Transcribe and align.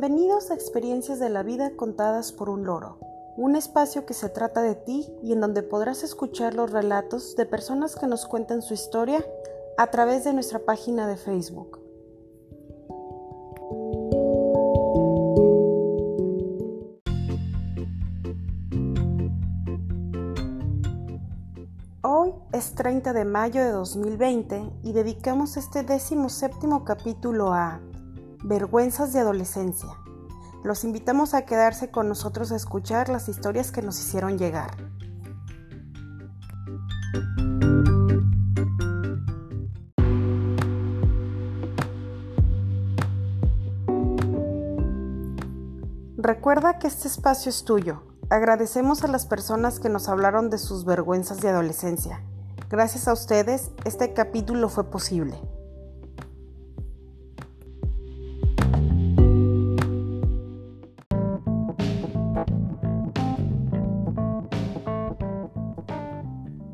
Bienvenidos 0.00 0.50
a 0.50 0.54
Experiencias 0.54 1.18
de 1.18 1.28
la 1.28 1.42
Vida 1.42 1.72
contadas 1.76 2.32
por 2.32 2.48
un 2.48 2.64
loro, 2.64 2.96
un 3.36 3.54
espacio 3.54 4.06
que 4.06 4.14
se 4.14 4.30
trata 4.30 4.62
de 4.62 4.74
ti 4.74 5.06
y 5.22 5.34
en 5.34 5.42
donde 5.42 5.62
podrás 5.62 6.02
escuchar 6.04 6.54
los 6.54 6.70
relatos 6.70 7.36
de 7.36 7.44
personas 7.44 7.96
que 7.96 8.06
nos 8.06 8.24
cuentan 8.24 8.62
su 8.62 8.72
historia 8.72 9.22
a 9.76 9.88
través 9.88 10.24
de 10.24 10.32
nuestra 10.32 10.60
página 10.60 11.06
de 11.06 11.18
Facebook. 11.18 11.80
Hoy 22.00 22.32
es 22.54 22.74
30 22.74 23.12
de 23.12 23.26
mayo 23.26 23.62
de 23.62 23.72
2020 23.72 24.62
y 24.82 24.92
dedicamos 24.94 25.58
este 25.58 25.82
décimo 25.82 26.30
séptimo 26.30 26.86
capítulo 26.86 27.52
a 27.52 27.82
Vergüenzas 28.42 29.12
de 29.12 29.20
adolescencia. 29.20 29.90
Los 30.64 30.84
invitamos 30.84 31.34
a 31.34 31.44
quedarse 31.44 31.90
con 31.90 32.08
nosotros 32.08 32.52
a 32.52 32.56
escuchar 32.56 33.10
las 33.10 33.28
historias 33.28 33.70
que 33.70 33.82
nos 33.82 33.98
hicieron 34.00 34.38
llegar. 34.38 34.70
Recuerda 46.16 46.78
que 46.78 46.86
este 46.86 47.08
espacio 47.08 47.50
es 47.50 47.64
tuyo. 47.64 48.02
Agradecemos 48.30 49.04
a 49.04 49.08
las 49.08 49.26
personas 49.26 49.80
que 49.80 49.90
nos 49.90 50.08
hablaron 50.08 50.48
de 50.48 50.58
sus 50.58 50.86
vergüenzas 50.86 51.40
de 51.40 51.50
adolescencia. 51.50 52.22
Gracias 52.70 53.06
a 53.06 53.12
ustedes, 53.12 53.70
este 53.84 54.14
capítulo 54.14 54.68
fue 54.68 54.84
posible. 54.90 55.38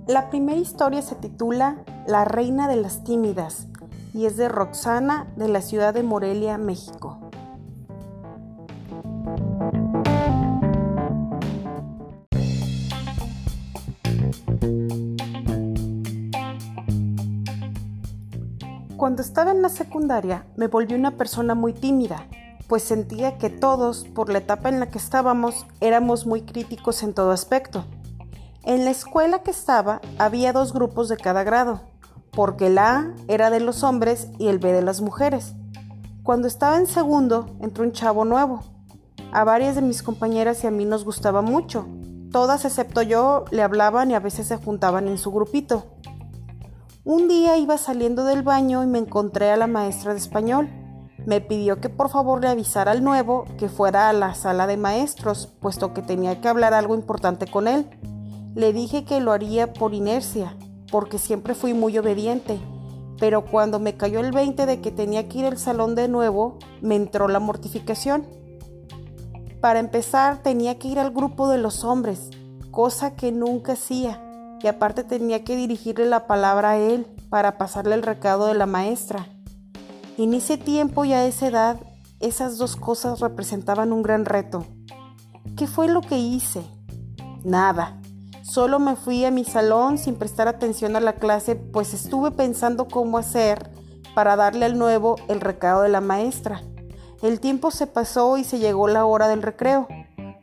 La 0.07 0.31
primera 0.31 0.61
historia 0.61 1.03
se 1.03 1.17
titula 1.17 1.79
La 2.07 2.25
Reina 2.25 2.69
de 2.69 2.77
las 2.77 3.03
Tímidas 3.03 3.67
y 4.15 4.27
es 4.27 4.37
de 4.37 4.49
Roxana 4.49 5.27
de 5.35 5.49
la 5.49 5.61
ciudad 5.61 5.93
de 5.95 6.05
Morelia, 6.05 6.59
México. 6.59 7.19
Cuando 18.97 19.23
estaba 19.23 19.51
en 19.51 19.61
la 19.61 19.69
secundaria 19.69 20.47
me 20.57 20.69
volví 20.69 20.95
una 20.95 21.17
persona 21.17 21.57
muy 21.57 21.73
tímida, 21.73 22.29
pues 22.69 22.85
sentía 22.85 23.39
que 23.39 23.51
todos, 23.51 24.05
por 24.15 24.31
la 24.31 24.39
etapa 24.39 24.69
en 24.69 24.79
la 24.79 24.89
que 24.89 24.99
estábamos, 24.99 25.67
éramos 25.81 26.27
muy 26.27 26.43
críticos 26.43 27.03
en 27.03 27.13
todo 27.13 27.33
aspecto. 27.33 27.85
En 28.67 28.85
la 28.85 28.91
escuela 28.91 29.45
que 29.45 29.53
estaba 29.53 30.01
había 30.19 30.53
dos 30.53 30.73
grupos 30.73 31.09
de 31.09 31.17
cada 31.17 31.45
grado, 31.45 31.83
porque 32.33 32.67
el 32.67 32.79
A 32.79 33.15
era 33.29 33.49
de 33.49 33.61
los 33.61 33.85
hombres 33.85 34.27
y 34.41 34.49
el 34.49 34.59
B 34.59 34.73
de 34.73 34.83
las 34.83 35.01
mujeres. 35.01 35.55
Cuando 36.25 36.49
estaba 36.49 36.77
en 36.77 36.89
segundo, 36.89 37.47
entró 37.61 37.85
un 37.85 37.93
chavo 37.93 38.25
nuevo. 38.25 38.65
A 39.31 39.45
varias 39.45 39.77
de 39.77 39.83
mis 39.83 40.03
compañeras 40.03 40.65
y 40.65 40.67
a 40.67 40.73
mí 40.73 40.85
nos 40.85 41.05
gustaba 41.05 41.43
mucho. 41.43 41.87
Todas 42.33 42.65
excepto 42.65 43.03
yo 43.03 43.45
le 43.53 43.63
hablaban 43.63 44.11
y 44.11 44.15
a 44.15 44.21
veces 44.21 44.49
se 44.49 44.57
juntaban 44.57 45.07
en 45.07 45.19
su 45.19 45.31
grupito. 45.31 45.87
Un 47.05 47.29
día 47.29 47.57
iba 47.59 47.79
saliendo 47.79 48.25
del 48.25 48.43
baño 48.43 48.83
y 48.83 48.89
me 48.89 48.99
encontré 48.99 49.53
a 49.53 49.57
la 49.57 49.69
maestra 49.69 50.11
de 50.11 50.19
español. 50.19 50.69
Me 51.25 51.41
pidió 51.41 51.81
que 51.81 51.89
por 51.89 52.09
favor 52.09 52.41
le 52.41 52.49
avisara 52.49 52.91
al 52.91 53.05
nuevo 53.05 53.45
que 53.59 53.69
fuera 53.69 54.09
a 54.09 54.13
la 54.13 54.35
sala 54.35 54.67
de 54.67 54.77
maestros, 54.77 55.47
puesto 55.61 55.95
que 55.95 56.03
tenía 56.03 56.41
que 56.41 56.49
hablar 56.49 56.75
algo 56.75 56.97
importante 56.97 57.47
con 57.47 57.69
él. 57.69 57.89
Le 58.57 58.73
dije 58.73 59.05
que 59.05 59.21
lo 59.21 59.33
haría 59.33 59.75
por 59.75 59.93
inercia, 59.93 60.57
porque 60.91 61.19
siempre 61.19 61.55
fui 61.55 61.75
muy 61.75 61.99
obediente, 61.99 62.59
pero 63.19 63.45
cuando 63.45 63.79
me 63.79 63.99
cayó 63.99 64.21
el 64.21 64.33
20 64.33 64.65
de 64.65 64.81
que 64.81 64.91
tenía 64.91 65.29
que 65.29 65.41
ir 65.41 65.45
al 65.45 65.59
salón 65.59 65.95
de 65.95 66.09
nuevo, 66.09 66.59
me 66.81 66.97
entró 66.97 67.29
la 67.29 67.39
mortificación. 67.39 68.27
Para 69.61 69.79
empezar, 69.79 70.43
tenía 70.43 70.79
que 70.79 70.89
ir 70.89 70.99
al 70.99 71.11
grupo 71.11 71.51
de 71.51 71.59
los 71.59 71.85
hombres, 71.85 72.31
cosa 72.71 73.15
que 73.15 73.31
nunca 73.31 73.73
hacía, 73.73 74.23
y 74.63 74.69
aparte 74.69 75.05
tenía 75.05 75.45
que 75.45 75.55
dirigirle 75.55 76.07
la 76.07 76.27
palabra 76.27 76.71
a 76.71 76.79
él 76.79 77.07
para 77.29 77.59
pasarle 77.59 77.95
el 77.95 78.03
recado 78.03 78.47
de 78.47 78.55
la 78.55 78.65
maestra. 78.65 79.29
En 80.17 80.33
ese 80.33 80.57
tiempo 80.57 81.05
y 81.05 81.13
a 81.13 81.27
esa 81.27 81.49
edad, 81.49 81.81
esas 82.21 82.57
dos 82.57 82.77
cosas 82.77 83.21
representaban 83.21 83.93
un 83.93 84.03
gran 84.03 84.25
reto. 84.25 84.65
¿Qué 85.59 85.67
fue 85.67 85.89
lo 85.89 86.01
que 86.01 86.17
hice? 86.17 86.63
Nada. 87.45 88.01
Solo 88.47 88.79
me 88.79 88.95
fui 88.95 89.25
a 89.25 89.33
mi 89.33 89.45
salón 89.45 89.99
sin 89.99 90.15
prestar 90.15 90.47
atención 90.47 90.95
a 90.95 91.01
la 91.01 91.15
clase, 91.15 91.57
pues 91.57 91.93
estuve 91.93 92.31
pensando 92.31 92.87
cómo 92.87 93.19
hacer 93.19 93.73
para 94.15 94.37
darle 94.37 94.67
al 94.67 94.79
nuevo 94.79 95.17
el 95.27 95.41
recado 95.41 95.83
de 95.83 95.89
la 95.89 96.01
maestra. 96.01 96.63
El 97.23 97.41
tiempo 97.41 97.73
se 97.73 97.89
pasó 97.89 98.39
y 98.39 98.45
se 98.45 98.61
llegó 98.61 98.87
la 98.87 99.05
hora 99.05 99.27
del 99.27 99.43
recreo. 99.43 99.89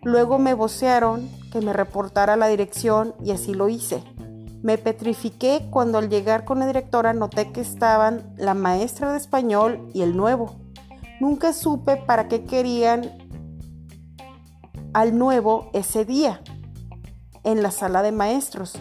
Luego 0.03 0.38
me 0.38 0.53
vocearon 0.53 1.30
que 1.53 1.62
me 1.62 1.72
reportara 1.72 2.36
la 2.36 2.47
dirección 2.47 3.16
y 3.24 3.31
así 3.31 3.53
lo 3.53 3.69
hice. 3.69 4.03
Me 4.62 4.78
petrifiqué 4.78 5.69
cuando 5.72 5.97
al 5.97 6.09
llegar 6.09 6.44
con 6.44 6.59
la 6.59 6.68
directora 6.68 7.13
noté 7.13 7.53
que 7.53 7.62
estaban 7.62 8.36
la 8.36 8.53
maestra 8.53 9.13
de 9.13 9.18
español 9.18 9.90
y 9.94 10.02
el 10.02 10.18
nuevo. 10.18 10.58
Nunca 11.22 11.53
supe 11.53 11.96
para 11.96 12.28
qué 12.28 12.44
querían 12.44 13.09
al 14.94 15.18
nuevo 15.18 15.69
ese 15.72 16.03
día 16.03 16.42
en 17.44 17.64
la 17.64 17.72
sala 17.72 18.02
de 18.02 18.12
maestros, 18.12 18.74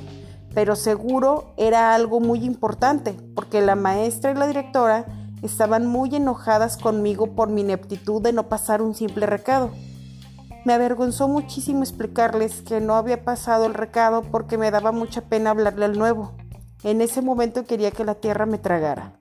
pero 0.55 0.77
seguro 0.77 1.55
era 1.57 1.95
algo 1.95 2.21
muy 2.21 2.45
importante, 2.45 3.17
porque 3.35 3.61
la 3.61 3.75
maestra 3.75 4.31
y 4.31 4.35
la 4.35 4.47
directora 4.47 5.07
estaban 5.43 5.87
muy 5.87 6.15
enojadas 6.15 6.77
conmigo 6.77 7.35
por 7.35 7.49
mi 7.49 7.63
ineptitud 7.63 8.23
de 8.23 8.33
no 8.33 8.49
pasar 8.49 8.83
un 8.83 8.95
simple 8.95 9.27
recado. 9.27 9.71
Me 10.65 10.75
avergonzó 10.75 11.27
muchísimo 11.27 11.83
explicarles 11.83 12.63
que 12.63 12.81
no 12.81 12.95
había 12.95 13.25
pasado 13.25 13.67
el 13.67 13.75
recado 13.75 14.23
porque 14.23 14.59
me 14.59 14.71
daba 14.71 14.93
mucha 14.93 15.23
pena 15.23 15.51
hablarle 15.51 15.87
al 15.87 15.99
nuevo. 15.99 16.33
En 16.85 17.01
ese 17.01 17.21
momento 17.23 17.65
quería 17.65 17.91
que 17.91 18.05
la 18.05 18.15
tierra 18.15 18.47
me 18.47 18.59
tragara. 18.59 19.15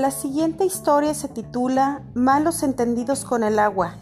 La 0.00 0.10
siguiente 0.10 0.64
historia 0.64 1.12
se 1.12 1.28
titula 1.28 2.00
Malos 2.14 2.62
entendidos 2.62 3.26
con 3.26 3.44
el 3.44 3.58
agua 3.58 3.96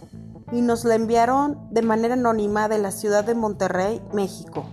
y 0.52 0.60
nos 0.60 0.84
la 0.84 0.94
enviaron 0.94 1.58
de 1.72 1.82
manera 1.82 2.14
anónima 2.14 2.68
de 2.68 2.78
la 2.78 2.92
ciudad 2.92 3.24
de 3.24 3.34
Monterrey, 3.34 4.00
México. 4.12 4.64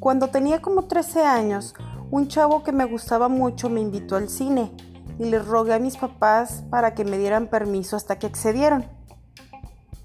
Cuando 0.00 0.28
tenía 0.28 0.62
como 0.62 0.84
13 0.84 1.22
años, 1.22 1.74
un 2.10 2.28
chavo 2.28 2.62
que 2.62 2.72
me 2.72 2.86
gustaba 2.86 3.28
mucho 3.28 3.68
me 3.68 3.82
invitó 3.82 4.16
al 4.16 4.30
cine 4.30 4.72
y 5.18 5.24
les 5.24 5.46
rogué 5.46 5.74
a 5.74 5.78
mis 5.78 5.96
papás 5.96 6.64
para 6.70 6.94
que 6.94 7.04
me 7.04 7.18
dieran 7.18 7.48
permiso 7.48 7.96
hasta 7.96 8.18
que 8.18 8.26
accedieron. 8.26 8.84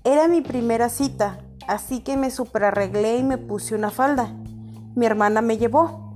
Era 0.04 0.28
mi 0.28 0.42
primera 0.42 0.90
cita, 0.90 1.40
así 1.68 2.00
que 2.00 2.18
me 2.18 2.32
superarreglé 2.32 3.18
y 3.18 3.24
me 3.24 3.38
puse 3.38 3.76
una 3.76 3.92
falda. 3.92 4.34
Mi 4.96 5.06
hermana 5.06 5.42
me 5.42 5.58
llevó. 5.58 6.14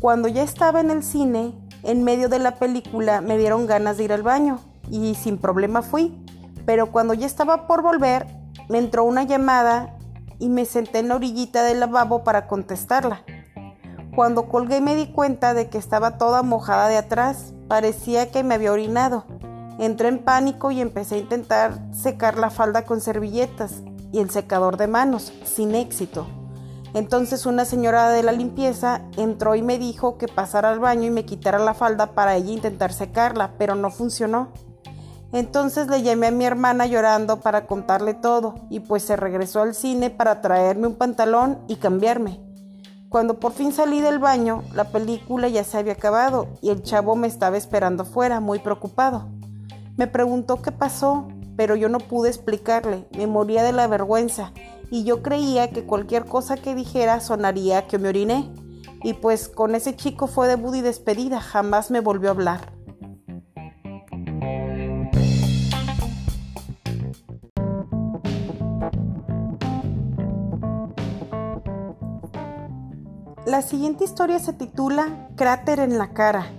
Cuando 0.00 0.28
ya 0.28 0.42
estaba 0.42 0.80
en 0.80 0.90
el 0.90 1.02
cine, 1.02 1.54
en 1.82 2.04
medio 2.04 2.28
de 2.28 2.38
la 2.38 2.56
película 2.56 3.20
me 3.20 3.38
dieron 3.38 3.66
ganas 3.66 3.96
de 3.96 4.04
ir 4.04 4.12
al 4.12 4.22
baño 4.22 4.60
y 4.90 5.14
sin 5.14 5.38
problema 5.38 5.82
fui. 5.82 6.16
Pero 6.64 6.92
cuando 6.92 7.14
ya 7.14 7.26
estaba 7.26 7.66
por 7.66 7.82
volver, 7.82 8.26
me 8.68 8.78
entró 8.78 9.04
una 9.04 9.22
llamada 9.22 9.96
y 10.38 10.48
me 10.48 10.64
senté 10.64 10.98
en 10.98 11.08
la 11.08 11.16
orillita 11.16 11.64
del 11.64 11.80
lavabo 11.80 12.24
para 12.24 12.46
contestarla. 12.46 13.22
Cuando 14.16 14.48
colgué 14.48 14.80
me 14.80 14.96
di 14.96 15.12
cuenta 15.12 15.54
de 15.54 15.68
que 15.68 15.78
estaba 15.78 16.18
toda 16.18 16.42
mojada 16.42 16.88
de 16.88 16.96
atrás 16.96 17.52
Parecía 17.68 18.30
que 18.30 18.44
me 18.44 18.54
había 18.54 18.72
orinado. 18.72 19.24
Entré 19.78 20.08
en 20.08 20.20
pánico 20.20 20.70
y 20.70 20.80
empecé 20.80 21.16
a 21.16 21.18
intentar 21.18 21.78
secar 21.92 22.38
la 22.38 22.50
falda 22.50 22.84
con 22.84 23.00
servilletas 23.00 23.82
y 24.12 24.20
el 24.20 24.30
secador 24.30 24.76
de 24.76 24.86
manos, 24.86 25.32
sin 25.44 25.74
éxito. 25.74 26.26
Entonces 26.94 27.44
una 27.44 27.64
señora 27.64 28.08
de 28.10 28.22
la 28.22 28.32
limpieza 28.32 29.02
entró 29.16 29.56
y 29.56 29.62
me 29.62 29.78
dijo 29.78 30.16
que 30.16 30.28
pasara 30.28 30.70
al 30.70 30.78
baño 30.78 31.04
y 31.04 31.10
me 31.10 31.26
quitara 31.26 31.58
la 31.58 31.74
falda 31.74 32.12
para 32.12 32.36
ella 32.36 32.52
intentar 32.52 32.92
secarla, 32.92 33.54
pero 33.58 33.74
no 33.74 33.90
funcionó. 33.90 34.52
Entonces 35.32 35.88
le 35.88 36.02
llamé 36.02 36.28
a 36.28 36.30
mi 36.30 36.44
hermana 36.44 36.86
llorando 36.86 37.40
para 37.40 37.66
contarle 37.66 38.14
todo 38.14 38.54
y 38.70 38.80
pues 38.80 39.02
se 39.02 39.16
regresó 39.16 39.60
al 39.60 39.74
cine 39.74 40.08
para 40.08 40.40
traerme 40.40 40.86
un 40.86 40.94
pantalón 40.94 41.58
y 41.66 41.76
cambiarme. 41.76 42.45
Cuando 43.16 43.40
por 43.40 43.52
fin 43.52 43.72
salí 43.72 44.02
del 44.02 44.18
baño, 44.18 44.62
la 44.74 44.90
película 44.92 45.48
ya 45.48 45.64
se 45.64 45.78
había 45.78 45.94
acabado 45.94 46.48
y 46.60 46.68
el 46.68 46.82
chavo 46.82 47.16
me 47.16 47.26
estaba 47.26 47.56
esperando 47.56 48.02
afuera, 48.02 48.40
muy 48.40 48.58
preocupado. 48.58 49.30
Me 49.96 50.06
preguntó 50.06 50.60
qué 50.60 50.70
pasó, 50.70 51.26
pero 51.56 51.76
yo 51.76 51.88
no 51.88 51.98
pude 51.98 52.28
explicarle, 52.28 53.08
me 53.16 53.26
moría 53.26 53.62
de 53.62 53.72
la 53.72 53.86
vergüenza 53.86 54.52
y 54.90 55.04
yo 55.04 55.22
creía 55.22 55.70
que 55.70 55.86
cualquier 55.86 56.26
cosa 56.26 56.58
que 56.58 56.74
dijera 56.74 57.20
sonaría 57.20 57.86
que 57.86 57.96
me 57.96 58.10
oriné. 58.10 58.52
Y 59.02 59.14
pues 59.14 59.48
con 59.48 59.74
ese 59.74 59.96
chico 59.96 60.26
fue 60.26 60.46
debut 60.46 60.74
y 60.74 60.82
despedida, 60.82 61.40
jamás 61.40 61.90
me 61.90 62.00
volvió 62.00 62.28
a 62.28 62.32
hablar. 62.32 62.75
La 73.56 73.62
siguiente 73.62 74.04
historia 74.04 74.38
se 74.38 74.52
titula 74.52 75.30
Cráter 75.34 75.80
en 75.80 75.96
la 75.96 76.12
cara 76.12 76.52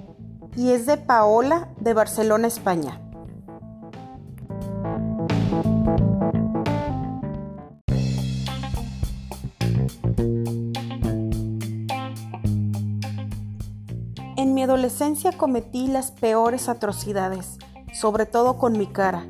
y 0.55 0.71
es 0.71 0.87
de 0.87 0.97
Paola 0.97 1.69
de 1.79 1.93
Barcelona, 1.93 2.47
España. 2.47 2.99
En 14.35 14.55
mi 14.55 14.63
adolescencia 14.63 15.33
cometí 15.33 15.85
las 15.85 16.09
peores 16.09 16.67
atrocidades, 16.67 17.59
sobre 17.93 18.25
todo 18.25 18.57
con 18.57 18.75
mi 18.75 18.87
cara. 18.87 19.27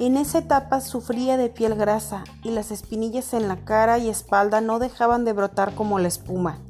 En 0.00 0.16
esa 0.16 0.38
etapa 0.38 0.80
sufría 0.80 1.36
de 1.36 1.50
piel 1.50 1.76
grasa 1.76 2.24
y 2.42 2.50
las 2.50 2.72
espinillas 2.72 3.32
en 3.32 3.46
la 3.46 3.64
cara 3.64 3.98
y 3.98 4.08
espalda 4.08 4.60
no 4.60 4.80
dejaban 4.80 5.24
de 5.24 5.34
brotar 5.34 5.76
como 5.76 6.00
la 6.00 6.08
espuma. 6.08 6.65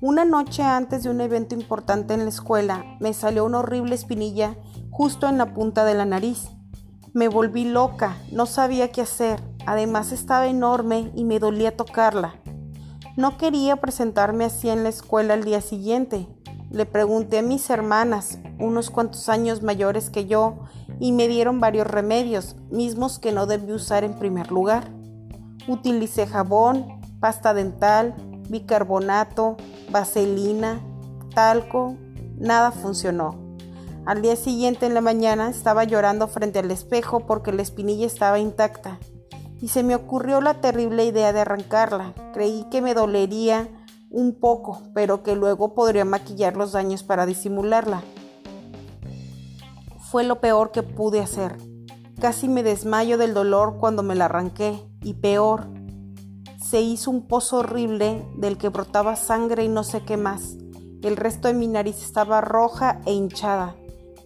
Una 0.00 0.24
noche 0.24 0.62
antes 0.62 1.04
de 1.04 1.10
un 1.10 1.20
evento 1.20 1.54
importante 1.54 2.14
en 2.14 2.24
la 2.24 2.28
escuela, 2.28 2.84
me 3.00 3.14
salió 3.14 3.44
una 3.44 3.60
horrible 3.60 3.94
espinilla 3.94 4.56
justo 4.90 5.28
en 5.28 5.38
la 5.38 5.54
punta 5.54 5.84
de 5.84 5.94
la 5.94 6.04
nariz. 6.04 6.48
Me 7.12 7.28
volví 7.28 7.64
loca, 7.64 8.16
no 8.32 8.46
sabía 8.46 8.90
qué 8.90 9.02
hacer, 9.02 9.40
además 9.66 10.10
estaba 10.10 10.48
enorme 10.48 11.12
y 11.14 11.24
me 11.24 11.38
dolía 11.38 11.76
tocarla. 11.76 12.34
No 13.16 13.38
quería 13.38 13.76
presentarme 13.76 14.44
así 14.44 14.68
en 14.68 14.82
la 14.82 14.88
escuela 14.88 15.34
al 15.34 15.44
día 15.44 15.60
siguiente. 15.60 16.26
Le 16.70 16.86
pregunté 16.86 17.38
a 17.38 17.42
mis 17.42 17.70
hermanas, 17.70 18.40
unos 18.58 18.90
cuantos 18.90 19.28
años 19.28 19.62
mayores 19.62 20.10
que 20.10 20.26
yo, 20.26 20.58
y 20.98 21.12
me 21.12 21.28
dieron 21.28 21.60
varios 21.60 21.86
remedios, 21.86 22.56
mismos 22.70 23.20
que 23.20 23.30
no 23.30 23.46
debí 23.46 23.72
usar 23.72 24.02
en 24.02 24.18
primer 24.18 24.50
lugar. 24.50 24.90
Utilicé 25.68 26.26
jabón, 26.26 27.00
pasta 27.20 27.54
dental, 27.54 28.16
bicarbonato, 28.48 29.56
vaselina, 29.94 30.80
talco, 31.36 31.96
nada 32.36 32.72
funcionó. 32.72 33.56
Al 34.06 34.22
día 34.22 34.34
siguiente 34.34 34.86
en 34.86 34.94
la 34.94 35.00
mañana 35.00 35.48
estaba 35.48 35.84
llorando 35.84 36.26
frente 36.26 36.58
al 36.58 36.72
espejo 36.72 37.20
porque 37.20 37.52
la 37.52 37.62
espinilla 37.62 38.04
estaba 38.04 38.40
intacta 38.40 38.98
y 39.60 39.68
se 39.68 39.84
me 39.84 39.94
ocurrió 39.94 40.40
la 40.40 40.60
terrible 40.60 41.04
idea 41.04 41.32
de 41.32 41.38
arrancarla. 41.38 42.12
Creí 42.32 42.66
que 42.72 42.82
me 42.82 42.92
dolería 42.92 43.68
un 44.10 44.34
poco, 44.40 44.82
pero 44.94 45.22
que 45.22 45.36
luego 45.36 45.74
podría 45.74 46.04
maquillar 46.04 46.56
los 46.56 46.72
daños 46.72 47.04
para 47.04 47.24
disimularla. 47.24 48.02
Fue 50.10 50.24
lo 50.24 50.40
peor 50.40 50.72
que 50.72 50.82
pude 50.82 51.20
hacer. 51.20 51.56
Casi 52.20 52.48
me 52.48 52.64
desmayo 52.64 53.16
del 53.16 53.32
dolor 53.32 53.76
cuando 53.78 54.02
me 54.02 54.16
la 54.16 54.24
arranqué 54.24 54.76
y 55.02 55.14
peor, 55.14 55.68
se 56.64 56.80
hizo 56.80 57.10
un 57.10 57.26
pozo 57.26 57.58
horrible 57.58 58.26
del 58.36 58.56
que 58.56 58.70
brotaba 58.70 59.16
sangre 59.16 59.64
y 59.64 59.68
no 59.68 59.84
sé 59.84 60.00
qué 60.00 60.16
más. 60.16 60.56
El 61.02 61.16
resto 61.16 61.48
de 61.48 61.54
mi 61.54 61.68
nariz 61.68 62.02
estaba 62.02 62.40
roja 62.40 63.00
e 63.04 63.12
hinchada. 63.12 63.74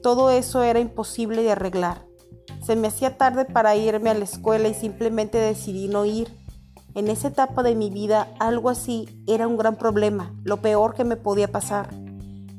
Todo 0.04 0.30
eso 0.30 0.62
era 0.62 0.78
imposible 0.78 1.42
de 1.42 1.50
arreglar. 1.50 2.06
Se 2.62 2.76
me 2.76 2.88
hacía 2.88 3.18
tarde 3.18 3.44
para 3.44 3.74
irme 3.74 4.10
a 4.10 4.14
la 4.14 4.24
escuela 4.24 4.68
y 4.68 4.74
simplemente 4.74 5.38
decidí 5.38 5.88
no 5.88 6.04
ir. 6.04 6.28
En 6.94 7.08
esa 7.08 7.28
etapa 7.28 7.64
de 7.64 7.74
mi 7.74 7.90
vida 7.90 8.28
algo 8.38 8.70
así 8.70 9.08
era 9.26 9.48
un 9.48 9.56
gran 9.56 9.74
problema, 9.74 10.32
lo 10.44 10.58
peor 10.58 10.94
que 10.94 11.04
me 11.04 11.16
podía 11.16 11.50
pasar. 11.50 11.90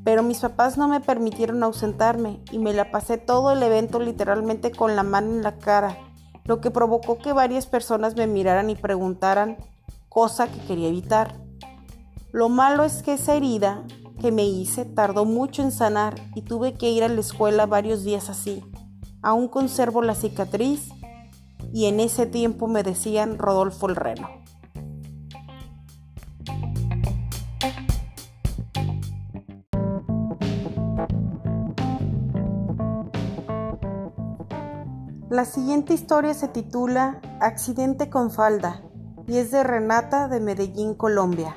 Pero 0.04 0.24
mis 0.24 0.40
papás 0.40 0.78
no 0.78 0.90
me 0.90 1.00
permitieron 1.00 1.64
ausentarme 1.64 2.42
y 2.52 2.60
me 2.60 2.74
la 2.74 2.92
pasé 2.92 3.18
todo 3.18 3.52
el 3.52 3.64
evento 3.64 4.00
literalmente 4.00 4.72
con 4.72 4.98
la 4.98 5.04
mano 5.04 5.32
en 5.32 5.42
la 5.42 5.58
cara 5.58 6.09
lo 6.50 6.62
que 6.62 6.72
provocó 6.72 7.20
que 7.20 7.32
varias 7.32 7.68
personas 7.68 8.16
me 8.16 8.26
miraran 8.26 8.72
y 8.72 8.76
preguntaran, 8.76 9.58
cosa 10.10 10.48
que 10.48 10.60
quería 10.62 10.88
evitar. 10.88 11.40
Lo 12.32 12.50
malo 12.50 12.84
es 12.84 13.04
que 13.04 13.14
esa 13.14 13.36
herida 13.36 13.84
que 14.20 14.32
me 14.32 14.46
hice 14.46 14.84
tardó 14.84 15.26
mucho 15.26 15.62
en 15.62 15.72
sanar 15.72 16.16
y 16.34 16.42
tuve 16.42 16.74
que 16.74 16.90
ir 16.90 17.04
a 17.04 17.08
la 17.08 17.22
escuela 17.22 17.68
varios 17.68 18.04
días 18.04 18.32
así. 18.32 18.64
Aún 19.22 19.48
conservo 19.48 20.02
la 20.02 20.16
cicatriz 20.16 20.90
y 21.72 21.86
en 21.86 22.00
ese 22.00 22.26
tiempo 22.26 22.68
me 22.68 22.82
decían 22.82 23.38
Rodolfo 23.38 23.88
el 23.88 23.96
Reno. 23.96 24.28
La 35.30 35.46
siguiente 35.46 35.94
historia 35.94 36.34
se 36.34 36.48
titula 36.48 37.22
Accidente 37.40 38.10
con 38.10 38.32
falda 38.32 38.82
y 39.28 39.38
es 39.38 39.52
de 39.52 39.62
Renata 39.62 40.28
de 40.28 40.40
Medellín, 40.40 40.96
Colombia. 40.96 41.56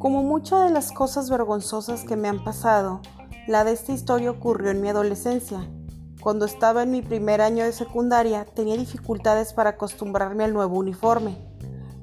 Como 0.00 0.24
muchas 0.24 0.64
de 0.64 0.70
las 0.70 0.90
cosas 0.90 1.30
vergonzosas 1.30 2.02
que 2.02 2.16
me 2.16 2.26
han 2.26 2.42
pasado, 2.42 3.02
la 3.46 3.62
de 3.62 3.70
esta 3.70 3.92
historia 3.92 4.32
ocurrió 4.32 4.72
en 4.72 4.80
mi 4.80 4.88
adolescencia. 4.88 5.70
Cuando 6.26 6.44
estaba 6.44 6.82
en 6.82 6.90
mi 6.90 7.02
primer 7.02 7.40
año 7.40 7.62
de 7.62 7.72
secundaria 7.72 8.44
tenía 8.46 8.76
dificultades 8.76 9.52
para 9.52 9.70
acostumbrarme 9.70 10.42
al 10.42 10.54
nuevo 10.54 10.76
uniforme. 10.76 11.38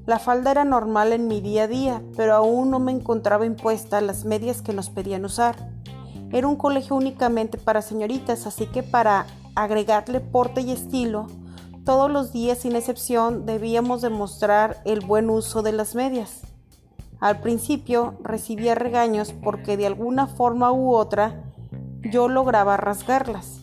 La 0.06 0.18
falda 0.18 0.52
era 0.52 0.64
normal 0.64 1.12
en 1.12 1.28
mi 1.28 1.42
día 1.42 1.64
a 1.64 1.68
día, 1.68 2.02
pero 2.16 2.34
aún 2.34 2.72
no 2.72 2.80
me 2.80 2.94
encontraba 2.94 3.46
impuesta 3.46 4.00
las 4.00 4.24
medias 4.24 4.62
que 4.62 4.72
nos 4.72 4.90
pedían 4.90 5.26
usar. 5.26 5.58
Era 6.32 6.48
un 6.48 6.56
colegio 6.56 6.96
únicamente 6.96 7.58
para 7.58 7.82
señoritas, 7.82 8.48
así 8.48 8.66
que 8.68 8.82
para 8.82 9.26
agregarle 9.56 10.22
porte 10.22 10.62
y 10.62 10.72
estilo, 10.72 11.28
todos 11.84 12.10
los 12.10 12.32
días 12.32 12.60
sin 12.60 12.78
excepción 12.78 13.46
debíamos 13.46 14.02
demostrar 14.02 14.78
el 14.86 15.02
buen 15.02 15.30
uso 15.30 15.64
de 15.64 15.74
las 15.74 15.96
medias. 15.96 16.44
Al 17.20 17.42
principio 17.42 18.14
recibía 18.24 18.74
regaños 18.74 19.34
porque 19.44 19.76
de 19.76 19.88
alguna 19.88 20.28
forma 20.28 20.72
u 20.72 20.96
otra 20.96 21.44
yo 22.10 22.30
lograba 22.30 22.78
rasgarlas. 22.78 23.63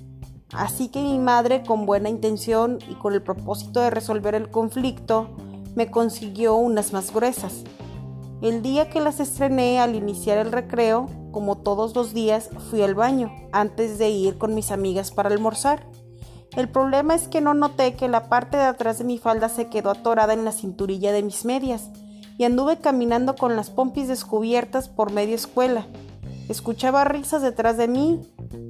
Así 0.52 0.88
que 0.88 1.00
mi 1.00 1.18
madre, 1.18 1.62
con 1.62 1.86
buena 1.86 2.08
intención 2.08 2.78
y 2.88 2.94
con 2.94 3.14
el 3.14 3.22
propósito 3.22 3.80
de 3.80 3.90
resolver 3.90 4.34
el 4.34 4.50
conflicto, 4.50 5.28
me 5.74 5.90
consiguió 5.90 6.56
unas 6.56 6.92
más 6.92 7.12
gruesas. 7.12 7.64
El 8.42 8.62
día 8.62 8.88
que 8.90 9.00
las 9.00 9.20
estrené 9.20 9.80
al 9.80 9.94
iniciar 9.94 10.38
el 10.38 10.50
recreo, 10.50 11.06
como 11.30 11.58
todos 11.58 11.94
los 11.94 12.14
días, 12.14 12.50
fui 12.70 12.82
al 12.82 12.94
baño 12.94 13.30
antes 13.52 13.98
de 13.98 14.10
ir 14.10 14.38
con 14.38 14.54
mis 14.54 14.72
amigas 14.72 15.10
para 15.12 15.28
almorzar. 15.28 15.86
El 16.56 16.68
problema 16.68 17.14
es 17.14 17.28
que 17.28 17.40
no 17.40 17.54
noté 17.54 17.94
que 17.94 18.08
la 18.08 18.28
parte 18.28 18.56
de 18.56 18.64
atrás 18.64 18.98
de 18.98 19.04
mi 19.04 19.18
falda 19.18 19.48
se 19.48 19.68
quedó 19.68 19.90
atorada 19.90 20.32
en 20.32 20.44
la 20.44 20.52
cinturilla 20.52 21.12
de 21.12 21.22
mis 21.22 21.44
medias 21.44 21.90
y 22.38 22.44
anduve 22.44 22.78
caminando 22.78 23.36
con 23.36 23.54
las 23.54 23.70
pompis 23.70 24.08
descubiertas 24.08 24.88
por 24.88 25.12
media 25.12 25.34
escuela. 25.34 25.86
Escuchaba 26.50 27.04
risas 27.04 27.42
detrás 27.42 27.76
de 27.76 27.86
mí, 27.86 28.20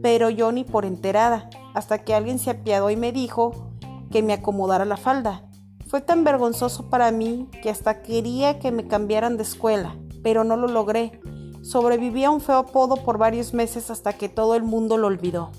pero 0.02 0.28
yo 0.28 0.52
ni 0.52 0.64
por 0.64 0.84
enterada 0.84 1.48
hasta 1.72 2.04
que 2.04 2.14
alguien 2.14 2.38
se 2.38 2.50
apiadó 2.50 2.90
y 2.90 2.96
me 2.96 3.10
dijo 3.10 3.72
que 4.10 4.22
me 4.22 4.34
acomodara 4.34 4.84
la 4.84 4.98
falda. 4.98 5.48
Fue 5.86 6.02
tan 6.02 6.22
vergonzoso 6.22 6.90
para 6.90 7.10
mí 7.10 7.48
que 7.62 7.70
hasta 7.70 8.02
quería 8.02 8.58
que 8.58 8.70
me 8.70 8.86
cambiaran 8.86 9.38
de 9.38 9.44
escuela, 9.44 9.96
pero 10.22 10.44
no 10.44 10.58
lo 10.58 10.68
logré. 10.68 11.22
Sobreviví 11.62 12.22
a 12.22 12.30
un 12.30 12.42
feo 12.42 12.58
apodo 12.58 12.96
por 12.96 13.16
varios 13.16 13.54
meses 13.54 13.90
hasta 13.90 14.12
que 14.12 14.28
todo 14.28 14.56
el 14.56 14.62
mundo 14.62 14.98
lo 14.98 15.06
olvidó. 15.06 15.50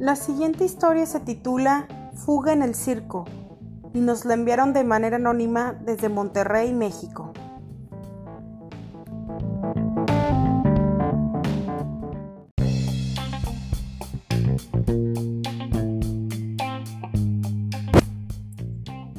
La 0.00 0.16
siguiente 0.16 0.64
historia 0.64 1.04
se 1.04 1.20
titula 1.20 1.86
Fuga 2.14 2.54
en 2.54 2.62
el 2.62 2.74
circo 2.74 3.26
y 3.92 4.00
nos 4.00 4.24
la 4.24 4.32
enviaron 4.32 4.72
de 4.72 4.82
manera 4.82 5.16
anónima 5.16 5.74
desde 5.74 6.08
Monterrey, 6.08 6.72
México. 6.72 7.34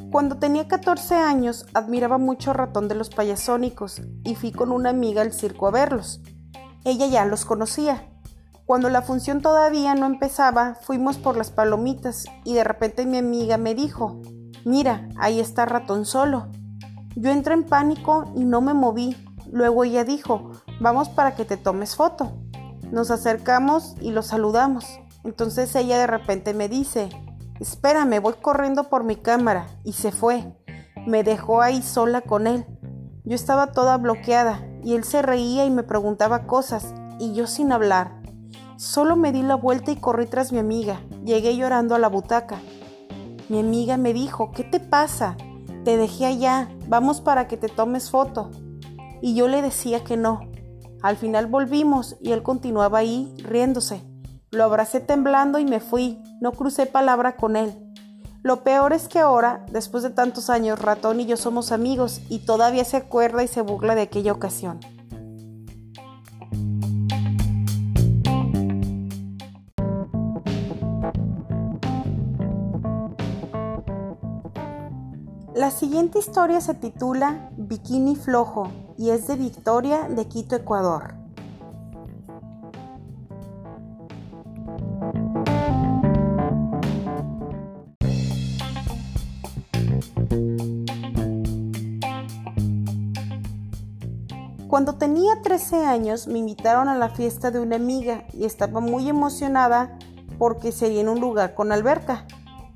Cuando 0.10 0.40
tenía 0.40 0.68
14 0.68 1.14
años 1.14 1.68
admiraba 1.76 2.18
mucho 2.18 2.54
Ratón 2.54 2.88
de 2.88 2.96
los 2.96 3.12
Payasónicos 3.12 4.02
y 4.24 4.34
fui 4.34 4.52
con 4.52 4.72
una 4.72 4.90
amiga 4.90 5.22
al 5.22 5.32
circo 5.32 5.68
a 5.68 5.72
verlos. 5.72 6.24
Ella 6.84 7.06
ya 7.06 7.26
los 7.26 7.46
conocía. 7.46 8.11
Cuando 8.66 8.90
la 8.90 9.02
función 9.02 9.42
todavía 9.42 9.96
no 9.96 10.06
empezaba, 10.06 10.76
fuimos 10.76 11.18
por 11.18 11.38
las 11.38 11.52
palomitas 11.52 12.26
y 12.46 12.54
de 12.54 12.64
repente 12.64 13.06
mi 13.06 13.18
amiga 13.18 13.58
me 13.58 13.76
dijo, 13.76 14.22
mira, 14.64 15.10
ahí 15.18 15.40
está 15.40 15.66
Ratón 15.66 16.06
solo. 16.06 16.48
Yo 17.16 17.32
entré 17.32 17.54
en 17.54 17.66
pánico 17.66 18.32
y 18.36 18.46
no 18.46 18.62
me 18.62 18.74
moví. 18.74 19.18
Luego 19.52 19.84
ella 19.84 20.06
dijo, 20.06 20.52
vamos 20.80 21.10
para 21.10 21.36
que 21.36 21.44
te 21.44 21.58
tomes 21.58 21.96
foto. 21.96 22.32
Nos 22.92 23.12
acercamos 23.12 23.96
y 24.00 24.12
lo 24.12 24.22
saludamos. 24.22 24.86
Entonces 25.24 25.76
ella 25.76 25.98
de 25.98 26.08
repente 26.08 26.54
me 26.54 26.70
dice, 26.70 27.10
espérame, 27.60 28.22
voy 28.22 28.36
corriendo 28.42 28.86
por 28.86 29.04
mi 29.04 29.18
cámara. 29.18 29.68
Y 29.84 29.94
se 29.94 30.12
fue. 30.12 30.56
Me 31.06 31.24
dejó 31.24 31.62
ahí 31.62 31.82
sola 31.82 32.22
con 32.22 32.48
él. 32.48 32.66
Yo 33.24 33.36
estaba 33.36 33.68
toda 33.72 33.98
bloqueada 33.98 34.66
y 34.84 34.96
él 34.96 35.04
se 35.04 35.22
reía 35.22 35.66
y 35.66 35.70
me 35.70 35.84
preguntaba 35.84 36.48
cosas 36.48 36.94
y 37.20 37.34
yo 37.34 37.48
sin 37.48 37.72
hablar. 37.72 38.21
Solo 38.82 39.16
me 39.16 39.32
di 39.32 39.44
la 39.44 39.54
vuelta 39.54 39.92
y 39.92 39.98
corrí 39.98 40.26
tras 40.26 40.52
mi 40.52 40.58
amiga. 40.58 41.02
Llegué 41.24 41.56
llorando 41.56 41.94
a 41.94 42.00
la 42.00 42.08
butaca. 42.08 42.60
Mi 43.48 43.60
amiga 43.60 43.96
me 43.96 44.12
dijo, 44.12 44.52
¿qué 44.52 44.64
te 44.64 44.80
pasa? 44.80 45.38
Te 45.86 45.98
dejé 45.98 46.26
allá, 46.26 46.68
vamos 46.88 47.22
para 47.22 47.48
que 47.48 47.58
te 47.58 47.70
tomes 47.70 48.10
foto. 48.10 48.50
Y 49.22 49.36
yo 49.36 49.48
le 49.48 49.62
decía 49.62 50.04
que 50.04 50.18
no, 50.18 50.50
al 51.04 51.16
final 51.16 51.46
volvimos 51.46 52.18
y 52.22 52.32
él 52.32 52.42
continuaba 52.42 52.98
ahí 52.98 53.32
riéndose. 53.44 54.02
Lo 54.50 54.64
abracé 54.64 55.00
temblando 55.00 55.60
y 55.60 55.66
me 55.66 55.80
fui. 55.80 56.20
No 56.42 56.52
crucé 56.52 56.88
palabra 56.88 57.36
con 57.36 57.58
él. 57.58 57.76
Lo 58.42 58.64
peor 58.64 58.94
es 58.94 59.08
que 59.08 59.20
ahora, 59.20 59.64
después 59.72 60.02
de 60.02 60.10
tantos 60.10 60.50
años, 60.50 60.80
Ratón 60.80 61.20
y 61.20 61.28
yo 61.28 61.38
somos 61.38 61.72
amigos 61.72 62.20
y 62.30 62.48
todavía 62.48 62.84
se 62.84 62.98
acuerda 62.98 63.44
y 63.44 63.48
se 63.48 63.62
burla 63.62 63.94
de 63.94 64.02
aquella 64.02 64.32
ocasión. 64.32 64.80
La 75.54 75.70
siguiente 75.70 76.18
historia 76.18 76.62
se 76.62 76.74
titula 76.74 77.50
Bikini 77.58 78.16
Flojo 78.16 78.72
y 78.98 79.10
es 79.10 79.28
de 79.28 79.36
Victoria 79.36 80.08
de 80.08 80.26
Quito, 80.26 80.56
Ecuador. 80.56 81.16
Cuando 94.70 94.96
tenía 94.96 95.42
13 95.42 95.86
años 95.86 96.28
me 96.28 96.40
invitaron 96.40 96.88
a 96.88 96.96
la 96.96 97.10
fiesta 97.10 97.52
de 97.52 97.60
una 97.60 97.76
amiga 97.76 98.24
y 98.32 98.46
estaba 98.46 98.80
muy 98.80 99.10
emocionada 99.10 100.00
porque 100.40 100.72
sería 100.72 101.02
en 101.02 101.10
un 101.10 101.20
lugar 101.20 101.56
con 101.56 101.74
alberca. 101.74 102.26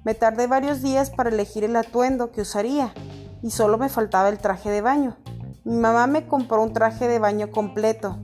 Me 0.05 0.13
tardé 0.13 0.45
varios 0.45 0.83
días 0.83 1.09
para 1.09 1.31
elegir 1.31 1.63
el 1.63 1.75
atuendo 1.75 2.31
que 2.31 2.41
usaría 2.41 2.93
y 3.41 3.49
solo 3.49 3.79
me 3.79 3.89
faltaba 3.89 4.29
el 4.29 4.37
traje 4.37 4.69
de 4.69 4.81
baño. 4.81 5.17
Mi 5.63 5.77
mamá 5.77 6.05
me 6.05 6.27
compró 6.27 6.61
un 6.61 6.73
traje 6.73 7.07
de 7.07 7.17
baño 7.17 7.49
completo. 7.51 8.19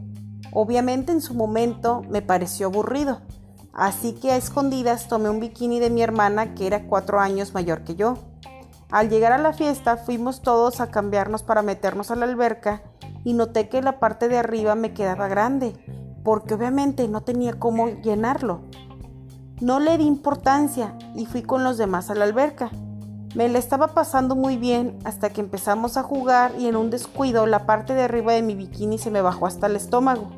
Obviamente 0.53 1.11
en 1.11 1.21
su 1.21 1.33
momento 1.33 2.03
me 2.07 2.21
pareció 2.21 2.67
aburrido, 2.67 3.21
así 3.73 4.13
que 4.13 4.31
a 4.31 4.37
escondidas 4.37 5.07
tomé 5.07 5.31
un 5.31 5.39
bikini 5.39 5.79
de 5.79 5.89
mi 5.89 6.03
hermana 6.03 6.53
que 6.53 6.67
era 6.67 6.85
cuatro 6.85 7.19
años 7.19 7.55
mayor 7.55 7.83
que 7.83 7.95
yo. 7.95 8.15
Al 8.91 9.09
llegar 9.09 9.31
a 9.31 9.39
la 9.39 9.51
fiesta 9.51 9.97
fuimos 9.97 10.43
todos 10.43 10.81
a 10.81 10.91
cambiarnos 10.91 11.41
para 11.41 11.63
meternos 11.63 12.11
a 12.11 12.15
la 12.15 12.25
alberca 12.25 12.83
y 13.23 13.33
noté 13.33 13.69
que 13.69 13.81
la 13.81 13.99
parte 13.99 14.27
de 14.27 14.37
arriba 14.37 14.75
me 14.75 14.93
quedaba 14.93 15.27
grande, 15.27 15.73
porque 16.23 16.53
obviamente 16.53 17.07
no 17.07 17.21
tenía 17.21 17.57
cómo 17.57 17.87
llenarlo. 17.87 18.61
No 19.61 19.79
le 19.79 19.99
di 19.99 20.05
importancia 20.05 20.97
y 21.15 21.27
fui 21.27 21.43
con 21.43 21.63
los 21.63 21.77
demás 21.77 22.09
a 22.09 22.15
la 22.15 22.25
alberca. 22.25 22.71
Me 23.35 23.47
la 23.47 23.59
estaba 23.59 23.89
pasando 23.89 24.35
muy 24.35 24.57
bien 24.57 24.97
hasta 25.05 25.29
que 25.29 25.39
empezamos 25.39 25.97
a 25.97 26.03
jugar 26.03 26.51
y 26.57 26.65
en 26.65 26.75
un 26.75 26.89
descuido 26.89 27.45
la 27.45 27.67
parte 27.67 27.93
de 27.93 28.01
arriba 28.01 28.33
de 28.33 28.41
mi 28.41 28.55
bikini 28.55 28.97
se 28.97 29.11
me 29.11 29.21
bajó 29.21 29.45
hasta 29.45 29.67
el 29.67 29.75
estómago 29.75 30.31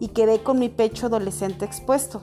y 0.00 0.08
quedé 0.08 0.42
con 0.42 0.58
mi 0.58 0.68
pecho 0.68 1.06
adolescente 1.06 1.64
expuesto. 1.64 2.22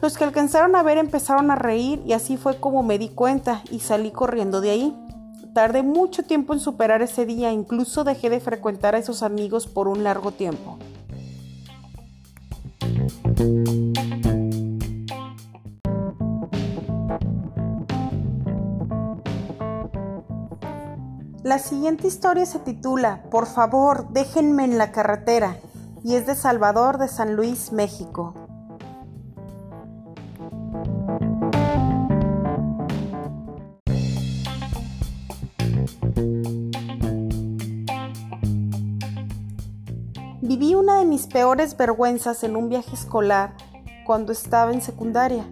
Los 0.00 0.16
que 0.16 0.24
alcanzaron 0.24 0.74
a 0.76 0.82
ver 0.82 0.96
empezaron 0.96 1.50
a 1.50 1.56
reír 1.56 2.02
y 2.06 2.14
así 2.14 2.38
fue 2.38 2.58
como 2.58 2.82
me 2.82 2.98
di 2.98 3.10
cuenta 3.10 3.62
y 3.70 3.80
salí 3.80 4.12
corriendo 4.12 4.62
de 4.62 4.70
ahí. 4.70 4.96
Tardé 5.54 5.82
mucho 5.82 6.22
tiempo 6.22 6.54
en 6.54 6.60
superar 6.60 7.02
ese 7.02 7.26
día, 7.26 7.52
incluso 7.52 8.02
dejé 8.02 8.30
de 8.30 8.40
frecuentar 8.40 8.94
a 8.94 8.98
esos 8.98 9.22
amigos 9.22 9.66
por 9.66 9.88
un 9.88 10.04
largo 10.04 10.32
tiempo. 10.32 10.78
La 21.52 21.58
siguiente 21.58 22.06
historia 22.06 22.46
se 22.46 22.60
titula 22.60 23.24
Por 23.30 23.44
favor, 23.44 24.08
déjenme 24.08 24.64
en 24.64 24.78
la 24.78 24.90
carretera 24.90 25.58
y 26.02 26.14
es 26.14 26.26
de 26.26 26.34
Salvador 26.34 26.96
de 26.96 27.08
San 27.08 27.36
Luis, 27.36 27.72
México. 27.72 28.32
Viví 40.40 40.74
una 40.74 41.00
de 41.00 41.04
mis 41.04 41.26
peores 41.26 41.76
vergüenzas 41.76 42.44
en 42.44 42.56
un 42.56 42.70
viaje 42.70 42.94
escolar 42.94 43.52
cuando 44.06 44.32
estaba 44.32 44.72
en 44.72 44.80
secundaria. 44.80 45.44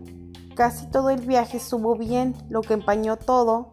Casi 0.56 0.86
todo 0.86 1.10
el 1.10 1.20
viaje 1.26 1.58
estuvo 1.58 1.94
bien, 1.94 2.34
lo 2.48 2.62
que 2.62 2.72
empañó 2.72 3.18
todo 3.18 3.68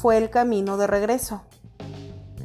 fue 0.00 0.18
el 0.18 0.30
camino 0.30 0.76
de 0.76 0.86
regreso. 0.86 1.42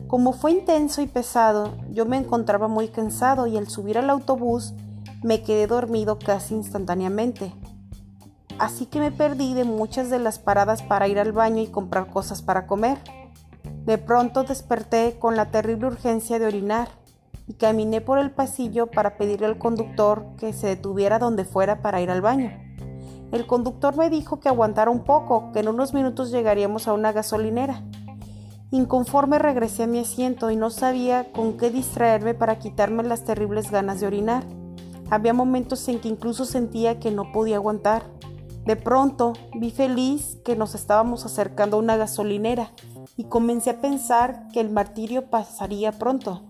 Como 0.09 0.33
fue 0.33 0.53
intenso 0.53 1.03
y 1.03 1.05
pesado, 1.05 1.77
yo 1.91 2.07
me 2.07 2.17
encontraba 2.17 2.67
muy 2.67 2.87
cansado 2.87 3.45
y 3.45 3.57
al 3.57 3.67
subir 3.67 3.95
al 3.95 4.09
autobús 4.09 4.73
me 5.21 5.43
quedé 5.43 5.67
dormido 5.67 6.17
casi 6.17 6.55
instantáneamente. 6.55 7.53
Así 8.57 8.87
que 8.87 8.99
me 8.99 9.11
perdí 9.11 9.53
de 9.53 9.65
muchas 9.65 10.09
de 10.09 10.17
las 10.17 10.39
paradas 10.39 10.81
para 10.81 11.07
ir 11.07 11.19
al 11.19 11.31
baño 11.31 11.61
y 11.61 11.67
comprar 11.67 12.07
cosas 12.07 12.41
para 12.41 12.65
comer. 12.65 12.97
De 13.85 13.99
pronto 13.99 14.45
desperté 14.45 15.19
con 15.19 15.35
la 15.35 15.51
terrible 15.51 15.85
urgencia 15.85 16.39
de 16.39 16.47
orinar 16.47 16.87
y 17.45 17.53
caminé 17.53 18.01
por 18.01 18.17
el 18.17 18.31
pasillo 18.31 18.87
para 18.87 19.15
pedirle 19.15 19.45
al 19.45 19.59
conductor 19.59 20.25
que 20.39 20.53
se 20.53 20.65
detuviera 20.65 21.19
donde 21.19 21.45
fuera 21.45 21.83
para 21.83 22.01
ir 22.01 22.09
al 22.09 22.21
baño. 22.21 22.51
El 23.31 23.45
conductor 23.45 23.95
me 23.95 24.09
dijo 24.09 24.39
que 24.39 24.49
aguantara 24.49 24.89
un 24.89 25.03
poco, 25.03 25.51
que 25.51 25.59
en 25.59 25.67
unos 25.67 25.93
minutos 25.93 26.31
llegaríamos 26.31 26.87
a 26.87 26.93
una 26.93 27.11
gasolinera. 27.11 27.83
Inconforme 28.71 29.39
regresé 29.39 29.83
a 29.83 29.87
mi 29.87 29.99
asiento 29.99 30.51
y 30.51 30.55
no 30.55 30.69
sabía 30.69 31.31
con 31.31 31.57
qué 31.57 31.71
distraerme 31.71 32.35
para 32.35 32.59
quitarme 32.59 33.01
las 33.01 33.23
terribles 33.23 33.71
ganas 33.71 33.99
de 33.99 34.05
orinar. 34.05 34.45
Había 35.09 35.33
momentos 35.33 35.87
en 35.87 35.99
que 35.99 36.07
incluso 36.07 36.45
sentía 36.45 36.99
que 36.99 37.09
no 37.09 37.31
podía 37.31 37.55
aguantar. 37.55 38.03
De 38.65 38.75
pronto 38.75 39.33
vi 39.55 39.71
feliz 39.71 40.37
que 40.45 40.55
nos 40.55 40.75
estábamos 40.75 41.25
acercando 41.25 41.77
a 41.77 41.79
una 41.79 41.97
gasolinera 41.97 42.71
y 43.17 43.23
comencé 43.23 43.71
a 43.71 43.81
pensar 43.81 44.47
que 44.53 44.61
el 44.61 44.69
martirio 44.69 45.31
pasaría 45.31 45.91
pronto. 45.91 46.43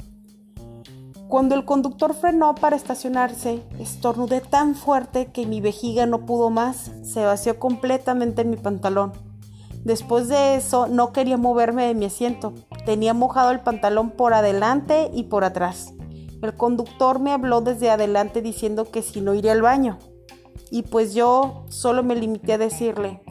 Cuando 1.29 1.55
el 1.55 1.63
conductor 1.63 2.13
frenó 2.13 2.53
para 2.55 2.75
estacionarse, 2.75 3.63
estornudé 3.79 4.41
tan 4.41 4.75
fuerte 4.75 5.27
que 5.27 5.45
mi 5.45 5.61
vejiga 5.61 6.05
no 6.05 6.25
pudo 6.25 6.49
más, 6.49 6.91
se 7.03 7.23
vació 7.23 7.59
completamente 7.59 8.41
en 8.41 8.49
mi 8.49 8.57
pantalón. 8.57 9.28
Después 9.89 10.27
de 10.27 10.53
eso 10.53 10.86
no 10.86 11.12
quería 11.13 11.38
moverme 11.38 11.88
de 11.88 11.96
mi 11.96 12.05
asiento. 12.05 12.53
Tenía 12.86 13.15
mojado 13.15 13.50
el 13.50 13.62
pantalón 13.62 14.12
por 14.12 14.36
adelante 14.36 15.10
y 15.12 15.24
por 15.24 15.43
atrás. 15.43 15.96
El 16.43 16.53
conductor 16.53 17.17
me 17.17 17.31
habló 17.31 17.62
desde 17.62 17.89
adelante 17.89 18.43
diciendo 18.43 18.91
que 18.91 19.01
si 19.01 19.19
no 19.19 19.34
iría 19.34 19.51
al 19.51 19.63
baño. 19.63 19.98
Y 20.69 20.84
pues 20.84 21.15
yo 21.15 21.65
solo 21.69 22.03
me 22.03 22.15
limité 22.15 22.53
a 22.53 22.58
decirle, 22.60 23.24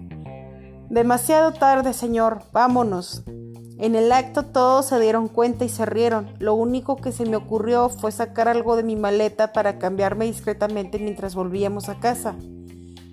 demasiado 0.91 1.53
tarde 1.53 1.93
señor, 1.93 2.43
vámonos. 2.50 3.23
En 3.79 3.95
el 3.95 4.11
acto 4.11 4.47
todos 4.47 4.87
se 4.87 4.99
dieron 4.99 5.29
cuenta 5.29 5.65
y 5.65 5.69
se 5.69 5.87
rieron. 5.87 6.35
Lo 6.41 6.55
único 6.55 6.97
que 6.97 7.12
se 7.12 7.25
me 7.25 7.37
ocurrió 7.37 7.88
fue 7.88 8.11
sacar 8.11 8.49
algo 8.49 8.75
de 8.75 8.83
mi 8.83 8.97
maleta 8.97 9.53
para 9.53 9.79
cambiarme 9.79 10.25
discretamente 10.25 10.99
mientras 10.99 11.37
volvíamos 11.37 11.88
a 11.88 12.00
casa. 12.00 12.35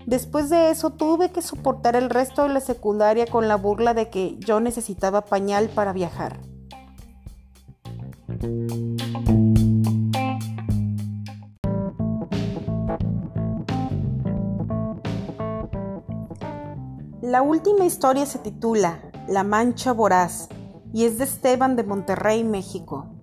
Después 0.06 0.52
de 0.52 0.70
eso 0.70 0.92
tuve 0.92 1.32
que 1.32 1.42
soportar 1.42 1.96
el 1.96 2.12
resto 2.12 2.44
de 2.44 2.50
la 2.50 2.60
secundaria 2.60 3.26
con 3.26 3.48
la 3.48 3.56
burla 3.56 3.94
de 3.94 4.10
que 4.10 4.38
yo 4.40 4.60
necesitaba 4.60 5.26
pañal 5.26 5.70
para 5.70 5.94
viajar. 5.94 6.40
La 17.22 17.42
última 17.42 17.86
historia 17.86 18.28
se 18.28 18.38
titula 18.38 19.00
La 19.28 19.44
Mancha 19.44 19.92
Voraz 19.92 20.48
y 20.94 21.06
es 21.06 21.18
de 21.18 21.24
Esteban 21.24 21.76
de 21.76 21.84
Monterrey, 21.84 22.44
México. 22.44 23.15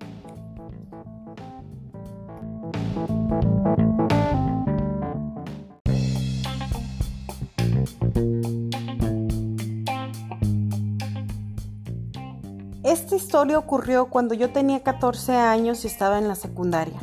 Esta 12.83 13.15
historia 13.15 13.57
ocurrió 13.57 14.09
cuando 14.09 14.33
yo 14.33 14.51
tenía 14.51 14.83
14 14.83 15.37
años 15.37 15.85
y 15.85 15.87
estaba 15.87 16.17
en 16.17 16.27
la 16.27 16.35
secundaria. 16.35 16.99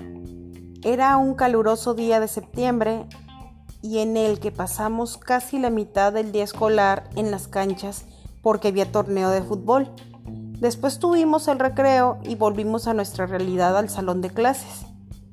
Era 0.82 1.16
un 1.16 1.34
caluroso 1.34 1.94
día 1.94 2.20
de 2.20 2.28
septiembre 2.28 3.06
y 3.80 4.00
en 4.00 4.18
el 4.18 4.40
que 4.40 4.52
pasamos 4.52 5.16
casi 5.16 5.58
la 5.58 5.70
mitad 5.70 6.12
del 6.12 6.32
día 6.32 6.44
escolar 6.44 7.08
en 7.16 7.30
las 7.30 7.48
canchas 7.48 8.04
porque 8.42 8.68
había 8.68 8.92
torneo 8.92 9.30
de 9.30 9.42
fútbol. 9.42 9.88
Después 10.60 10.98
tuvimos 10.98 11.48
el 11.48 11.58
recreo 11.58 12.18
y 12.24 12.34
volvimos 12.34 12.86
a 12.86 12.92
nuestra 12.92 13.24
realidad 13.24 13.78
al 13.78 13.88
salón 13.88 14.20
de 14.20 14.28
clases. 14.28 14.84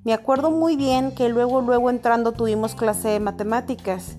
Me 0.05 0.13
acuerdo 0.13 0.49
muy 0.49 0.77
bien 0.77 1.13
que 1.13 1.27
luego 1.27 1.59
luego 1.59 1.89
entrando 1.89 2.31
tuvimos 2.31 2.73
clase 2.73 3.09
de 3.09 3.19
matemáticas 3.19 4.15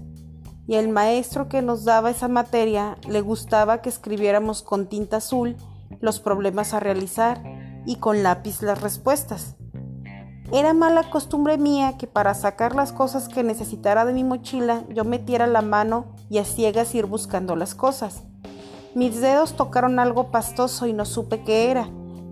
y 0.67 0.75
el 0.75 0.91
maestro 0.91 1.49
que 1.49 1.63
nos 1.63 1.87
daba 1.87 2.11
esa 2.11 2.29
materia 2.29 2.99
le 3.09 3.23
gustaba 3.23 3.81
que 3.81 3.89
escribiéramos 3.89 4.63
con 4.63 4.89
tinta 4.89 5.17
azul 5.17 5.57
los 6.01 6.21
problemas 6.21 6.75
a 6.75 6.81
realizar 6.81 7.43
y 7.87 7.97
con 7.97 8.23
lápiz 8.23 8.63
las 8.63 8.81
respuestas. 8.81 9.57
Era 10.51 10.73
mala 10.73 11.11
costumbre 11.11 11.59
mía 11.59 11.99
que 11.99 12.07
para 12.07 12.33
sacar 12.33 12.75
las 12.75 12.93
cosas 12.93 13.29
que 13.29 13.43
necesitara 13.43 14.07
de 14.07 14.15
mi 14.15 14.25
mochila 14.25 14.85
yo 14.89 15.05
metiera 15.05 15.47
la 15.47 15.61
mano 15.61 16.07
y 16.31 16.39
a 16.39 16.45
ciegas 16.45 16.95
ir 16.95 17.05
buscando 17.05 17.55
las 17.55 17.75
cosas. 17.75 18.23
Mis 18.95 19.21
dedos 19.21 19.55
tocaron 19.55 19.99
algo 19.99 20.31
pastoso 20.31 20.87
y 20.87 20.95
no 20.95 21.05
supe 21.05 21.45
qué 21.45 21.71
era. 21.71 21.89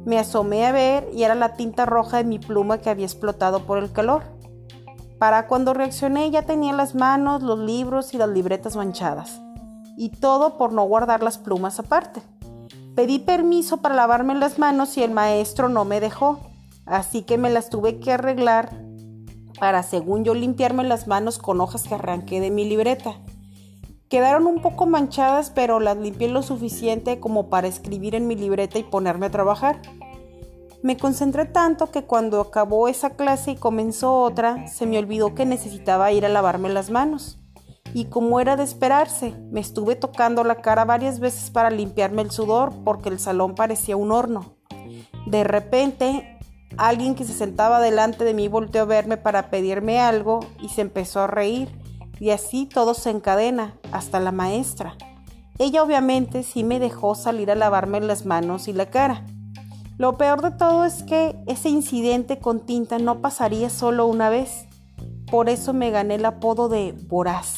Me 0.06 0.18
asomé 0.18 0.66
a 0.66 0.72
ver 0.72 1.08
y 1.12 1.24
era 1.24 1.34
la 1.34 1.56
tinta 1.56 1.84
roja 1.84 2.16
de 2.16 2.24
mi 2.24 2.38
pluma 2.38 2.78
que 2.78 2.88
había 2.88 3.04
explotado 3.04 3.66
por 3.66 3.78
el 3.78 3.92
calor. 3.92 4.22
Para 5.18 5.46
cuando 5.46 5.74
reaccioné 5.74 6.30
ya 6.30 6.42
tenía 6.42 6.72
las 6.72 6.94
manos, 6.94 7.42
los 7.42 7.58
libros 7.58 8.14
y 8.14 8.18
las 8.18 8.30
libretas 8.30 8.76
manchadas. 8.76 9.40
Y 9.96 10.10
todo 10.10 10.56
por 10.56 10.72
no 10.72 10.84
guardar 10.84 11.22
las 11.22 11.38
plumas 11.38 11.78
aparte. 11.78 12.22
Pedí 12.96 13.20
permiso 13.20 13.76
para 13.76 13.94
lavarme 13.94 14.34
las 14.34 14.58
manos 14.58 14.96
y 14.96 15.04
el 15.04 15.12
maestro 15.12 15.68
no 15.68 15.84
me 15.84 16.00
dejó 16.00 16.40
así 16.86 17.22
que 17.22 17.36
me 17.36 17.50
las 17.50 17.68
tuve 17.68 17.98
que 17.98 18.12
arreglar 18.12 18.70
para, 19.58 19.82
según 19.82 20.24
yo, 20.24 20.34
limpiarme 20.34 20.84
las 20.84 21.06
manos 21.06 21.38
con 21.38 21.60
hojas 21.60 21.84
que 21.84 21.94
arranqué 21.94 22.40
de 22.40 22.50
mi 22.50 22.68
libreta. 22.68 23.14
Quedaron 24.08 24.46
un 24.46 24.60
poco 24.60 24.86
manchadas, 24.86 25.50
pero 25.50 25.80
las 25.80 25.96
limpié 25.96 26.28
lo 26.28 26.42
suficiente 26.42 27.18
como 27.18 27.48
para 27.48 27.66
escribir 27.66 28.14
en 28.14 28.28
mi 28.28 28.36
libreta 28.36 28.78
y 28.78 28.84
ponerme 28.84 29.26
a 29.26 29.30
trabajar. 29.30 29.80
Me 30.82 30.96
concentré 30.96 31.46
tanto 31.46 31.90
que 31.90 32.04
cuando 32.04 32.40
acabó 32.40 32.86
esa 32.86 33.10
clase 33.10 33.52
y 33.52 33.56
comenzó 33.56 34.22
otra, 34.22 34.68
se 34.68 34.86
me 34.86 34.98
olvidó 34.98 35.34
que 35.34 35.46
necesitaba 35.46 36.12
ir 36.12 36.26
a 36.26 36.28
lavarme 36.28 36.68
las 36.68 36.90
manos. 36.90 37.38
Y 37.94 38.06
como 38.06 38.40
era 38.40 38.56
de 38.56 38.64
esperarse, 38.64 39.34
me 39.50 39.60
estuve 39.60 39.96
tocando 39.96 40.44
la 40.44 40.56
cara 40.56 40.84
varias 40.84 41.20
veces 41.20 41.50
para 41.50 41.70
limpiarme 41.70 42.22
el 42.22 42.30
sudor 42.30 42.72
porque 42.84 43.08
el 43.08 43.18
salón 43.18 43.54
parecía 43.54 43.96
un 43.96 44.12
horno. 44.12 44.56
De 45.26 45.44
repente 45.44 46.36
Alguien 46.78 47.14
que 47.14 47.24
se 47.24 47.32
sentaba 47.32 47.80
delante 47.80 48.24
de 48.24 48.34
mí 48.34 48.48
volteó 48.48 48.82
a 48.82 48.86
verme 48.86 49.16
para 49.16 49.50
pedirme 49.50 49.98
algo 49.98 50.40
y 50.60 50.68
se 50.68 50.82
empezó 50.82 51.20
a 51.20 51.26
reír. 51.26 51.68
Y 52.20 52.30
así 52.30 52.66
todo 52.66 52.94
se 52.94 53.10
encadena, 53.10 53.78
hasta 53.92 54.20
la 54.20 54.32
maestra. 54.32 54.96
Ella 55.58 55.82
obviamente 55.82 56.42
sí 56.42 56.64
me 56.64 56.78
dejó 56.78 57.14
salir 57.14 57.50
a 57.50 57.54
lavarme 57.54 58.00
las 58.00 58.26
manos 58.26 58.68
y 58.68 58.72
la 58.72 58.86
cara. 58.86 59.24
Lo 59.96 60.18
peor 60.18 60.42
de 60.42 60.50
todo 60.50 60.84
es 60.84 61.02
que 61.02 61.36
ese 61.46 61.70
incidente 61.70 62.38
con 62.38 62.66
tinta 62.66 62.98
no 62.98 63.20
pasaría 63.22 63.70
solo 63.70 64.06
una 64.06 64.28
vez. 64.28 64.66
Por 65.30 65.48
eso 65.48 65.72
me 65.72 65.90
gané 65.90 66.16
el 66.16 66.26
apodo 66.26 66.68
de 66.68 66.92
voraz. 67.06 67.56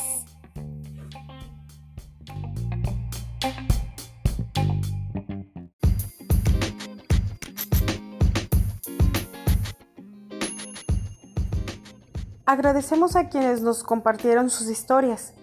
Agradecemos 12.48 13.14
a 13.14 13.28
quienes 13.28 13.60
nos 13.60 13.82
compartieron 13.82 14.48
sus 14.48 14.70
historias. 14.70 15.34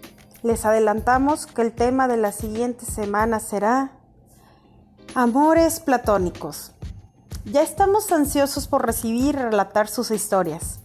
Les 0.41 0.65
adelantamos 0.65 1.45
que 1.45 1.61
el 1.61 1.71
tema 1.71 2.07
de 2.07 2.17
la 2.17 2.31
siguiente 2.31 2.83
semana 2.83 3.39
será 3.39 3.91
Amores 5.13 5.79
platónicos. 5.79 6.71
Ya 7.45 7.61
estamos 7.61 8.11
ansiosos 8.11 8.67
por 8.67 8.87
recibir 8.87 9.35
y 9.35 9.37
relatar 9.37 9.87
sus 9.87 10.09
historias. 10.09 10.79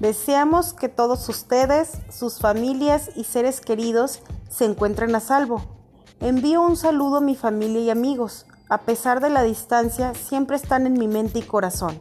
Deseamos 0.00 0.72
que 0.72 0.88
todos 0.88 1.28
ustedes, 1.28 1.98
sus 2.08 2.38
familias 2.38 3.10
y 3.14 3.24
seres 3.24 3.60
queridos 3.60 4.22
se 4.48 4.64
encuentren 4.64 5.14
a 5.14 5.20
salvo. 5.20 5.60
Envío 6.20 6.62
un 6.62 6.78
saludo 6.78 7.18
a 7.18 7.20
mi 7.20 7.36
familia 7.36 7.82
y 7.82 7.90
amigos. 7.90 8.46
A 8.70 8.78
pesar 8.86 9.20
de 9.20 9.28
la 9.28 9.42
distancia, 9.42 10.14
siempre 10.14 10.56
están 10.56 10.86
en 10.86 10.94
mi 10.94 11.08
mente 11.08 11.40
y 11.40 11.42
corazón. 11.42 12.00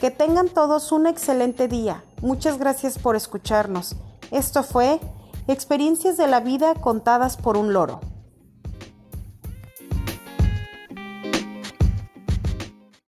Que 0.00 0.10
tengan 0.10 0.48
todos 0.48 0.92
un 0.92 1.06
excelente 1.06 1.68
día. 1.68 2.02
Muchas 2.22 2.58
gracias 2.58 2.98
por 2.98 3.16
escucharnos. 3.16 3.96
Esto 4.30 4.62
fue 4.62 5.00
Experiencias 5.48 6.16
de 6.16 6.26
la 6.26 6.40
vida 6.40 6.74
contadas 6.74 7.36
por 7.36 7.56
un 7.56 7.72
loro. 7.72 8.00